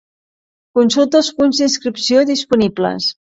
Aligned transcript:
Consulta 0.77 1.19
els 1.19 1.29
punts 1.41 1.61
d'inscripció 1.63 2.25
disponibles. 2.33 3.13